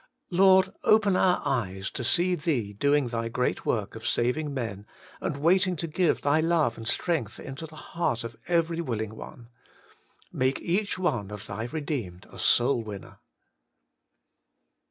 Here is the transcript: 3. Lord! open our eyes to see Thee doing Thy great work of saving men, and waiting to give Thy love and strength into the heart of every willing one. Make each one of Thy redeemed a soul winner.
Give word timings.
3. 0.29 0.39
Lord! 0.39 0.73
open 0.83 1.15
our 1.15 1.43
eyes 1.45 1.91
to 1.91 2.03
see 2.03 2.33
Thee 2.33 2.73
doing 2.73 3.09
Thy 3.09 3.29
great 3.29 3.67
work 3.67 3.95
of 3.95 4.07
saving 4.07 4.51
men, 4.51 4.87
and 5.19 5.37
waiting 5.37 5.75
to 5.75 5.85
give 5.85 6.21
Thy 6.21 6.39
love 6.39 6.75
and 6.75 6.87
strength 6.87 7.39
into 7.39 7.67
the 7.67 7.75
heart 7.75 8.23
of 8.23 8.35
every 8.47 8.81
willing 8.81 9.15
one. 9.15 9.49
Make 10.33 10.59
each 10.59 10.97
one 10.97 11.29
of 11.29 11.45
Thy 11.45 11.65
redeemed 11.65 12.25
a 12.31 12.39
soul 12.39 12.81
winner. 12.81 13.19